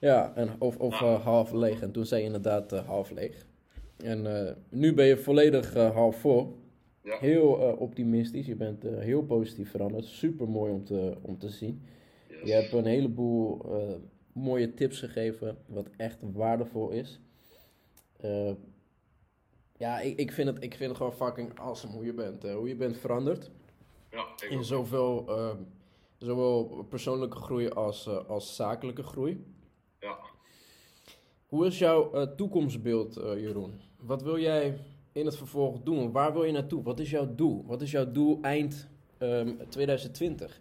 [0.00, 1.82] Ja, en, of, of half leeg.
[1.82, 3.46] En toen zei je inderdaad half leeg.
[3.96, 6.58] En nu ben je volledig half vol.
[7.02, 7.18] Ja.
[7.18, 8.46] Heel optimistisch.
[8.46, 10.04] Je bent heel positief veranderd.
[10.04, 11.82] Super mooi om te, om te zien.
[12.28, 12.38] Yes.
[12.44, 13.62] Je hebt een heleboel
[14.32, 17.20] mooie tips gegeven, wat echt waardevol is.
[19.76, 22.42] ja, ik, ik, vind het, ik vind het gewoon fucking awesome hoe je bent.
[22.42, 23.50] hoe je bent veranderd.
[24.10, 25.24] Ja, in zoveel,
[26.18, 29.44] zowel persoonlijke groei als, als zakelijke groei.
[30.00, 30.18] Ja.
[31.46, 33.80] Hoe is jouw toekomstbeeld, Jeroen?
[33.96, 34.80] Wat wil jij
[35.12, 36.12] in het vervolg doen?
[36.12, 36.82] Waar wil je naartoe?
[36.82, 37.64] Wat is jouw doel?
[37.66, 40.60] Wat is jouw doel eind um, ehm, 2020?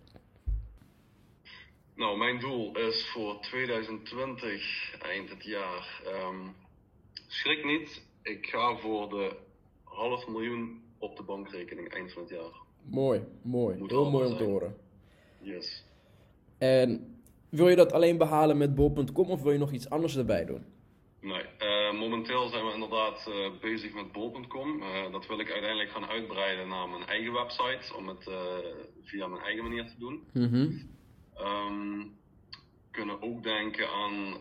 [1.95, 6.01] Nou, mijn doel is voor 2020, eind het jaar.
[6.05, 6.55] Um,
[7.27, 9.35] schrik niet, ik ga voor de
[9.83, 12.67] half miljoen op de bankrekening eind van het jaar.
[12.83, 13.77] Mooi, mooi.
[13.77, 14.75] Moet Heel mooi om te horen.
[15.41, 15.83] Yes.
[16.57, 20.45] En wil je dat alleen behalen met bol.com of wil je nog iets anders erbij
[20.45, 20.65] doen?
[21.21, 24.81] Nee, uh, momenteel zijn we inderdaad uh, bezig met bol.com.
[24.81, 28.29] Uh, dat wil ik uiteindelijk gaan uitbreiden naar mijn eigen website, om het
[29.03, 30.23] via mijn eigen manier te doen.
[30.33, 30.89] Mm -hmm.
[31.37, 32.17] um,
[32.91, 34.37] kunnen ook denken aan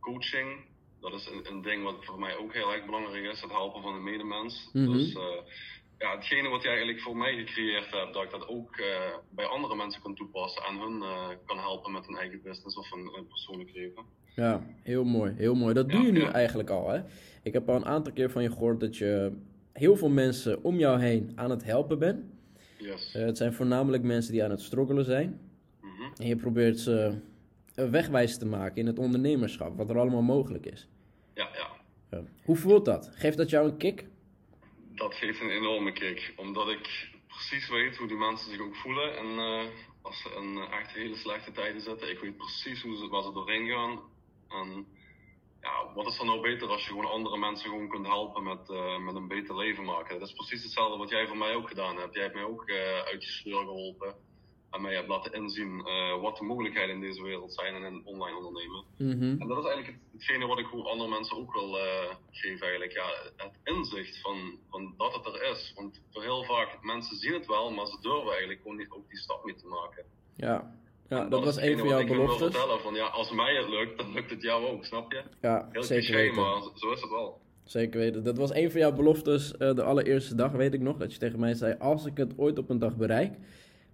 [0.00, 0.64] coaching.
[1.00, 3.82] Dat is een, een, ding wat voor mij ook heel erg belangrijk is, het helpen
[3.82, 4.70] van de medemens.
[4.72, 4.92] Mm -hmm.
[4.92, 5.18] Dus
[5.98, 8.82] ja, hetgene wat jij eigenlijk voor mij gecreëerd hebt, dat ik dat ook
[9.30, 11.02] bij andere mensen kan toepassen en hun
[11.46, 14.04] kan helpen met hun eigen business of een, een persoonlijk leven.
[14.34, 15.74] Ja, heel mooi, heel mooi.
[15.74, 17.00] Dat doe je nu eigenlijk al, hè?
[17.42, 19.32] Ik heb al een aantal keer van je gehoord dat je
[19.72, 22.24] heel veel mensen om jou heen aan het helpen bent.
[22.78, 23.14] Yes.
[23.16, 25.40] Uh, het zijn voornamelijk mensen die aan het struggelen zijn.
[25.80, 26.12] Mm -hmm.
[26.16, 27.18] En je probeert ze
[27.74, 30.88] wegwijs te maken in het ondernemerschap, wat er allemaal mogelijk is.
[31.34, 32.22] Ja, ja.
[32.44, 33.10] Hoe voelt dat?
[33.14, 34.06] Geeft dat jou een kick?
[34.94, 39.16] Dat geeft een enorme kick, omdat ik precies weet hoe die mensen zich ook voelen.
[39.16, 39.64] En uh,
[40.02, 43.32] als ze in echt hele slechte tijden zitten, ik weet precies hoe ze, waar ze
[43.32, 44.00] doorheen gaan
[44.48, 44.86] en
[45.60, 48.68] ja, wat is er nou beter als je gewoon andere mensen gewoon kunt helpen met,
[48.68, 50.18] uh, met een beter leven maken?
[50.18, 52.14] Dat is precies hetzelfde wat jij voor mij ook gedaan hebt.
[52.14, 52.70] Jij hebt mij ook
[53.04, 54.14] uit je sleur geholpen.
[54.74, 58.02] En mij hebt laten inzien uh, wat de mogelijkheden in deze wereld zijn en in
[58.04, 58.84] online ondernemen.
[58.96, 59.40] -hmm.
[59.40, 61.78] En dat is eigenlijk hetgene wat ik voor andere mensen ook wil
[62.30, 62.92] geven eigenlijk.
[62.92, 63.06] Ja,
[63.36, 65.72] het inzicht van, van dat het er is.
[65.76, 69.08] Want voor heel vaak, mensen zien het wel, maar ze durven eigenlijk gewoon niet ook
[69.08, 70.04] die stap mee te maken.
[70.36, 70.74] Ja,
[71.08, 72.34] ja, dat, dat was een van jouw beloftes.
[72.34, 75.12] Ik wil vertellen van ja, als mij het lukt, dan lukt het jou ook, snap
[75.12, 75.22] je?
[75.40, 76.42] Ja, Heel zeker cliché, weten.
[76.42, 77.40] maar zo is het wel.
[77.64, 78.24] Zeker weten.
[78.24, 80.96] Dat was een van jouw beloftes uh, de allereerste dag, weet ik nog.
[80.96, 83.34] Dat je tegen mij zei, als ik het ooit op een dag bereik,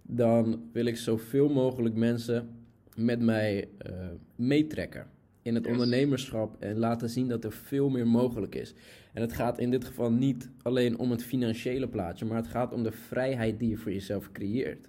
[0.01, 2.49] dan wil ik zoveel mogelijk mensen
[2.95, 3.93] met mij uh,
[4.35, 5.07] meetrekken.
[5.41, 5.73] In het yes.
[5.73, 8.73] ondernemerschap en laten zien dat er veel meer mogelijk is.
[9.13, 12.73] En het gaat in dit geval niet alleen om het financiële plaatje, maar het gaat
[12.73, 14.87] om de vrijheid die je voor jezelf creëert.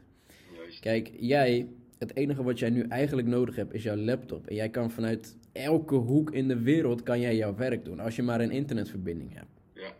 [0.56, 0.80] Juist.
[0.80, 4.46] Kijk, jij het enige wat jij nu eigenlijk nodig hebt is jouw laptop.
[4.46, 8.00] En jij kan vanuit elke hoek in de wereld kan jij jouw werk doen.
[8.00, 9.60] Als je maar een internetverbinding hebt.
[9.74, 9.92] Ja.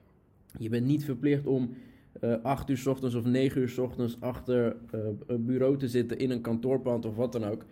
[0.59, 1.75] Je bent niet verplicht om
[2.21, 5.89] uh, 8 uur s ochtends of 9 uur s ochtends achter uh, een bureau te
[5.89, 7.65] zitten in een kantoorpand of wat dan ook.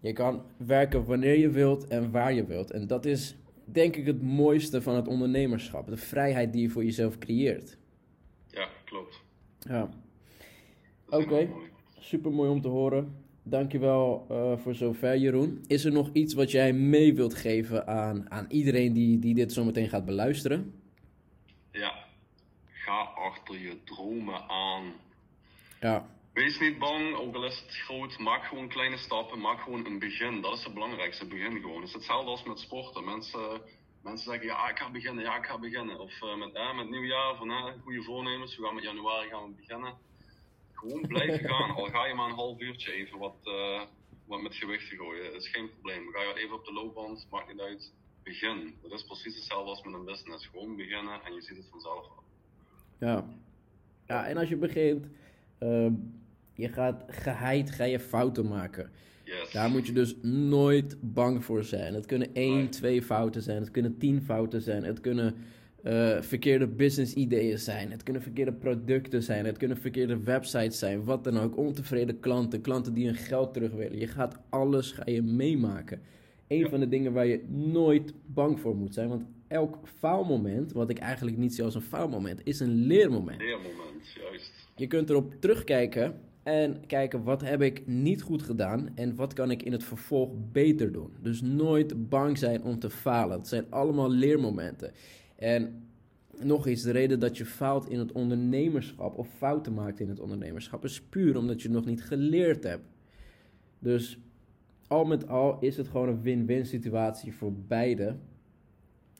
[0.00, 2.70] Je kan werken wanneer je wilt en waar je wilt.
[2.70, 5.88] En dat is denk ik het mooiste van het ondernemerschap.
[5.88, 7.78] De vrijheid die je voor jezelf creëert.
[8.46, 9.22] Ja, klopt.
[9.58, 9.88] Ja.
[11.06, 11.22] Oké.
[11.22, 11.50] Okay.
[11.98, 13.14] Super mooi om te horen.
[13.42, 15.64] Dankjewel uh, voor zover, Jeroen.
[15.66, 19.52] Is er nog iets wat jij mee wilt geven aan, aan iedereen die, die dit
[19.52, 20.72] zometeen gaat beluisteren?
[23.48, 24.94] Achter je dromen aan.
[25.80, 26.06] Ja.
[26.32, 28.18] Wees niet bang, ook al is het groot.
[28.18, 29.40] Maak gewoon kleine stappen.
[29.40, 30.40] Maak gewoon een begin.
[30.40, 31.26] Dat is het belangrijkste.
[31.26, 31.80] Begin gewoon.
[31.80, 33.04] Het is hetzelfde als met sporten.
[33.04, 33.60] Mensen,
[34.02, 35.24] mensen zeggen, ja, ik ga beginnen.
[35.24, 35.98] Ja, ik ga beginnen.
[35.98, 38.56] Of uh, met, uh, met nieuwjaar, van uh, goede voornemens.
[38.56, 39.94] We gaan met januari gaan we beginnen
[40.72, 41.70] gewoon blijven gaan.
[41.70, 43.82] Al ga je maar een half uurtje even wat, uh,
[44.26, 45.32] wat met gewicht gooien.
[45.32, 46.12] Dat is geen probleem.
[46.12, 47.92] Ga je even op de loopband, maakt niet uit.
[48.22, 48.78] Begin.
[48.82, 50.46] Dat is precies hetzelfde als met een business.
[50.46, 52.26] Gewoon beginnen en je ziet het vanzelf.
[52.98, 53.24] Ja.
[54.06, 55.06] Ja, en als je begint,
[55.60, 55.86] uh,
[56.54, 58.90] je gaat geheid, ga je fouten maken.
[59.24, 59.52] Yes.
[59.52, 61.94] Daar moet je dus nooit bang voor zijn.
[61.94, 62.68] Het kunnen één, nee.
[62.68, 63.60] twee fouten zijn.
[63.60, 64.84] Het kunnen tien fouten zijn.
[64.84, 65.34] Het kunnen
[65.84, 67.90] uh, verkeerde business ideeën zijn.
[67.90, 69.46] Het kunnen verkeerde producten zijn.
[69.46, 71.04] Het kunnen verkeerde websites zijn.
[71.04, 71.56] Wat dan ook.
[71.56, 72.60] Ontevreden klanten.
[72.60, 73.98] Klanten die hun geld terug willen.
[73.98, 76.00] Je gaat alles ga je meemaken.
[76.46, 76.68] Een ja.
[76.68, 79.08] van de dingen waar je nooit bang voor moet zijn.
[79.08, 83.40] Want elk faalmoment, wat ik eigenlijk niet zie als een faalmoment, is een leermoment.
[83.40, 84.52] Leermoment, juist.
[84.76, 89.50] Je kunt erop terugkijken En kijken wat heb ik niet goed gedaan en wat kan
[89.50, 91.10] ik in het vervolg beter doen.
[91.20, 93.38] Dus nooit bang zijn om te falen.
[93.38, 94.92] Het zijn allemaal leermomenten.
[95.36, 95.88] En
[96.42, 100.20] nog iets, de reden dat je faalt in het ondernemerschap of fouten maakt in het
[100.20, 102.88] ondernemerschap is puur omdat je nog niet geleerd hebt.
[103.78, 104.18] Dus
[104.86, 108.16] al met al is het gewoon een win-win situatie voor beide.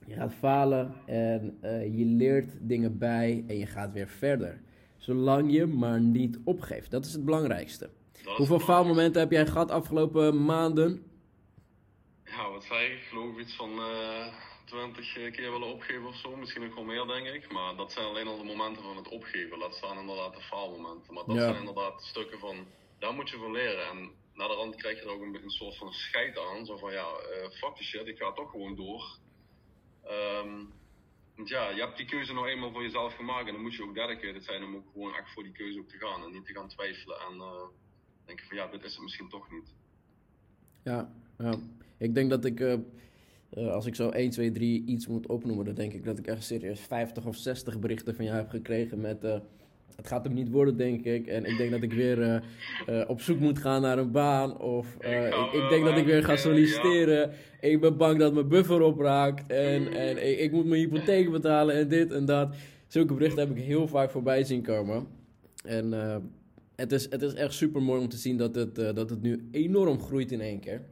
[0.09, 4.61] Je gaat falen en uh, je leert dingen bij en je gaat weer verder.
[4.97, 6.91] Zolang je maar niet opgeeft.
[6.91, 7.91] Dat is het belangrijkste.
[8.37, 11.03] Hoeveel faalmomenten heb jij gehad afgelopen maanden?
[12.25, 13.01] Ja, wat zei ik?
[13.09, 16.37] geloof iets van uh, eh, 20 keer willen opgeven of zo.
[16.37, 17.53] Misschien nog wel meer, denk ik.
[17.53, 19.59] Maar dat zijn alleen al de momenten van het opgeven.
[19.59, 21.15] Laat staan inderdaad de faalmomenten.
[21.15, 22.57] Maar dat zijn inderdaad stukken van,
[22.99, 23.87] daar moet je voor leren.
[23.91, 26.67] En na de rand krijg je er ook een, een soort van scheid aan.
[26.67, 29.19] Zo van, ja, uh, fuck the shit, ik ga toch gewoon door.
[31.37, 33.47] Want ja, je hebt die keuze nog eenmaal voor jezelf gemaakt.
[33.47, 35.89] En dan moet je ook dedicated zijn om ook gewoon echt voor die keuze ook
[35.89, 36.25] te gaan.
[36.25, 37.67] En niet te gaan twijfelen en uh,
[38.25, 39.75] denken van, ja, dit is het misschien toch niet.
[40.83, 41.55] Ja, ja.
[41.99, 42.61] ik denk dat ik...
[42.61, 42.75] Uh,
[43.51, 46.45] als ik zo 1, 2, 3 iets moet opnoemen, dan denk ik dat ik echt
[46.45, 49.41] serieus 50 of 60 berichten van jou heb gekregen met
[49.97, 51.27] het gaat hem niet worden, denk ik.
[51.27, 52.41] En ik denk dat ik weer uh,
[52.89, 54.59] uh, op zoek moet gaan naar een baan.
[54.61, 57.31] Of uh, ik, ik, denk dat ik weer ga solliciteren.
[57.61, 59.51] Ik ben bang dat mijn buffer opraakt.
[59.51, 62.55] En, en ik, ik, moet mijn hypotheek betalen en dit en dat.
[62.87, 65.07] Zulke berichten heb ik heel vaak voorbij zien komen.
[65.65, 65.93] En
[66.75, 69.49] het, is, het is echt super mooi om te zien dat het, dat het nu
[69.51, 70.83] enorm groeit in één keer.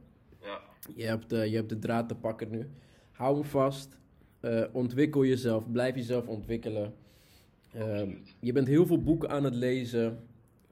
[0.41, 0.59] Ja.
[0.95, 2.67] Je, hebt, je hebt de draad te pakken nu.
[3.11, 3.97] Hou hem vast.
[4.71, 5.71] ontwikkel jezelf.
[5.71, 6.93] Blijf jezelf ontwikkelen.
[7.77, 10.27] Ehm, je bent heel veel boeken aan het lezen.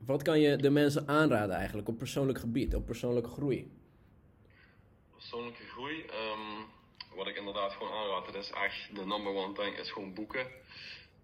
[0.06, 3.72] Wat kan je de mensen aanraden eigenlijk op persoonlijk gebied, op persoonlijke groei?
[5.12, 6.66] Persoonlijke groei, um,
[7.16, 10.48] wat ik inderdaad gewoon aanraad, dat is echt de number one thing, is gewoon boeken.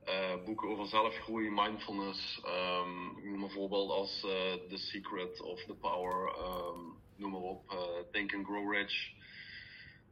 [0.08, 4.32] Uh, boeken over zelfgroei, mindfulness, um, noem als uh,
[4.70, 6.36] The Secret of The Power,
[7.16, 7.78] noem maar op, uh,
[8.12, 9.12] Think and Grow Rich.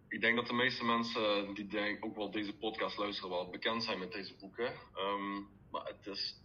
[0.07, 3.83] Ik denk dat de meeste mensen die denk, ook wel deze podcast luisteren wel bekend
[3.83, 4.73] zijn met deze boeken.
[4.97, 6.41] Um, maar het is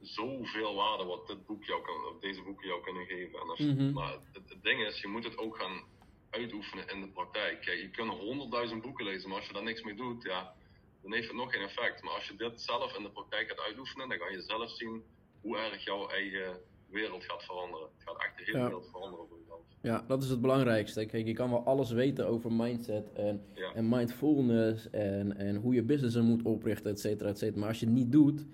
[0.00, 3.40] zoveel waarde wat dit boek jou kan, of deze boeken jou kunnen geven.
[3.40, 5.82] En als, mm Maar het, het, ding is, je moet het ook gaan
[6.30, 7.60] uitoefenen in de praktijk.
[7.60, 10.54] Kijk, je kunt honderdduizend boeken lezen, maar als je daar niks mee doet, ja,
[11.02, 12.02] dan heeft het nog geen effect.
[12.02, 15.02] Maar als je dit zelf in de praktijk gaat uitoefenen, dan kan je zelf zien
[15.40, 16.60] hoe erg jouw eigen
[16.90, 17.88] wereld gaat veranderen.
[17.96, 19.60] Het gaat echt de hele wereld veranderen voor jezelf.
[19.82, 21.06] Ja, dat is het belangrijkste.
[21.06, 23.42] Kijk, je kan wel alles weten over mindset en,
[23.74, 27.58] en mindfulness en, en hoe je business moet oprichten, et cetera, et cetera.
[27.58, 28.46] Maar als je het niet doet,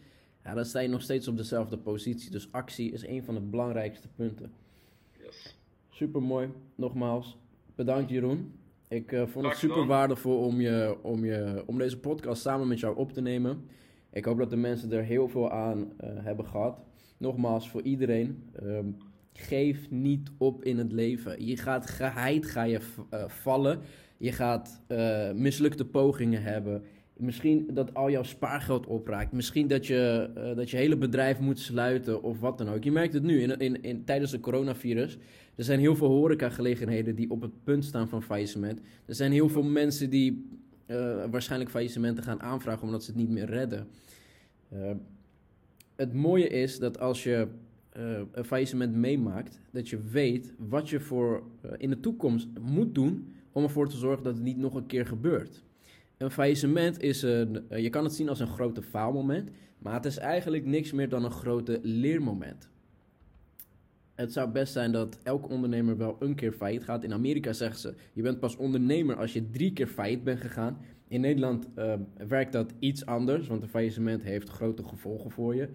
[0.45, 2.31] ja, dan sta je nog steeds op dezelfde positie.
[2.31, 4.53] Dus actie is een van de belangrijkste punten.
[5.25, 5.59] Yes.
[5.91, 6.49] Super mooi.
[6.75, 7.39] Nogmaals,
[7.75, 8.53] bedankt Jeroen.
[8.89, 12.81] Ik uh, vond het super waardevol om, je, om, je, om deze podcast samen met
[12.81, 13.65] jou op te nemen.
[14.13, 16.81] Ik hoop dat de mensen er heel veel aan uh, hebben gehad.
[17.17, 18.51] Nogmaals, voor iedereen.
[18.63, 18.97] Um,
[19.33, 21.47] geef niet op in het leven.
[21.47, 22.81] Je gaat geheid ga je
[23.11, 23.81] uh, vallen.
[24.17, 24.83] Je gaat
[25.35, 26.85] mislukte pogingen hebben.
[27.17, 29.33] Misschien dat al jouw spaargeld opraakt.
[29.33, 32.85] Misschien dat je, uh, dat je hele bedrijf moet sluiten of wat dan ook.
[32.85, 35.19] Je merkt het nu in, in, in, tijdens de coronavirus.
[35.55, 38.81] Er zijn heel veel horecagelegenheden die op het punt staan van faillissement.
[39.07, 40.49] Er zijn heel veel mensen die
[40.87, 43.87] uh, waarschijnlijk faillissementen gaan aanvragen omdat ze het niet meer redden.
[44.73, 44.91] Uh,
[45.97, 47.49] het mooie is dat als je
[48.33, 51.43] een faillissement meemaakt, dat je weet wat je voor
[51.77, 55.07] in de toekomst moet doen om ervoor te zorgen dat het niet nog een keer
[55.07, 55.65] gebeurt.
[56.19, 60.05] Een faillissement is een, eh, je kan het zien als een grote faalmoment, maar het
[60.05, 62.69] is eigenlijk niks meer dan een grote leermoment.
[64.15, 67.05] Het zou best zijn dat elke ondernemer wel een keer failliet gaat.
[67.05, 70.79] In Amerika zeggen ze, je bent pas ondernemer als je drie keer failliet bent gegaan.
[71.09, 71.95] In Nederland uh,
[72.29, 75.69] werkt dat iets anders, want een faillissement heeft grote gevolgen voor je.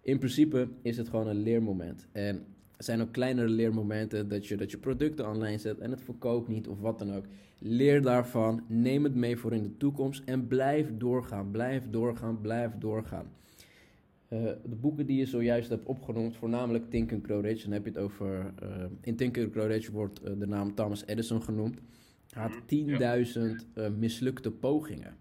[0.00, 2.06] In principe is het gewoon een leermoment.
[2.12, 2.44] En
[2.78, 6.68] zijn ook kleinere leermomenten dat je, dat je producten online zet en het verkoopt niet
[6.68, 7.24] of wat dan ook.
[7.58, 12.72] Leer daarvan, neem het mee voor in de toekomst en blijf doorgaan, blijf doorgaan, blijf
[12.78, 13.26] doorgaan.
[14.28, 17.84] Uh, de boeken die je zojuist hebt opgenoemd, voornamelijk Think and Grow Rich, dan heb
[17.84, 21.42] je het over, uh, in Think and Grow Rich wordt uh, de naam Thomas Edison
[21.42, 21.78] genoemd.
[22.30, 22.52] Hij had
[23.84, 25.16] 10.000 mislukte pogingen.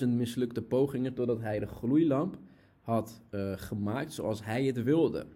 [0.00, 2.38] 10.000 mislukte pogingen totdat hij de gloeilamp
[2.80, 3.22] had
[3.54, 5.26] gemaakt zoals hij het wilde.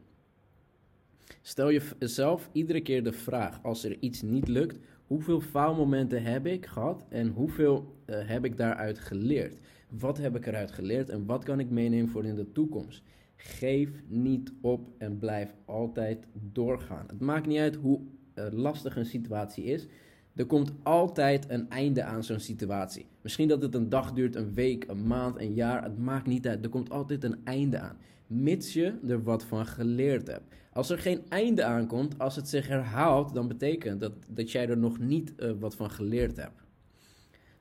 [1.43, 6.67] Stel jezelf iedere keer de vraag, als er iets niet lukt, hoeveel faalmomenten heb ik
[6.67, 9.59] gehad en hoeveel uh, heb ik daaruit geleerd?
[9.89, 13.03] Wat heb ik eruit geleerd en wat kan ik meenemen voor in de toekomst?
[13.37, 17.07] Geef niet op en blijf altijd doorgaan.
[17.07, 18.01] Het maakt niet uit hoe
[18.35, 19.87] uh, lastig een situatie is.
[20.35, 23.07] Er komt altijd een einde aan zo'n situatie.
[23.21, 25.83] Misschien dat het een dag duurt, een week, een maand, een jaar.
[25.83, 26.65] Het maakt niet uit.
[26.65, 27.97] Er komt altijd een einde aan.
[28.27, 30.55] Mits je er wat van geleerd hebt.
[30.73, 34.79] Als er geen einde aankomt, als het zich herhaalt, dan betekent dat dat jij er
[34.79, 36.63] nog niet uh, wat van geleerd hebt.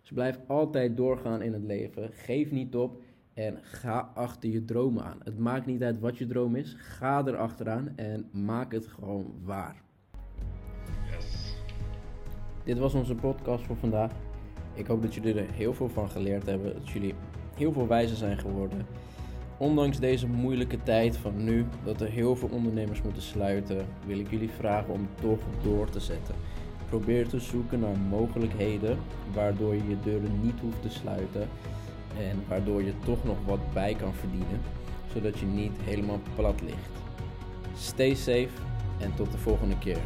[0.02, 2.10] Dus blijf altijd doorgaan in het leven.
[2.12, 3.02] Geef niet op
[3.34, 5.20] en ga achter je dromen aan.
[5.24, 6.76] Het maakt niet uit wat je droom is.
[6.78, 9.82] Ga er achteraan en maak het gewoon waar.
[12.64, 14.12] Dit was onze podcast voor vandaag.
[14.74, 16.74] Ik hoop dat jullie er heel veel van geleerd hebben.
[16.74, 17.14] Dat jullie
[17.56, 18.86] heel veel wijzer zijn geworden.
[19.58, 24.30] Ondanks deze moeilijke tijd van nu, dat er heel veel ondernemers moeten sluiten, wil ik
[24.30, 26.36] jullie vragen om toch door te zetten.
[26.90, 28.98] Probeer te zoeken naar mogelijkheden
[29.34, 31.48] waardoor je je deuren niet hoeft te sluiten
[32.18, 34.62] en waardoor je toch nog wat bij kan verdienen,
[35.14, 36.92] zodat je niet helemaal plat ligt.
[37.76, 38.62] Stay safe
[39.00, 40.00] en tot de volgende keer.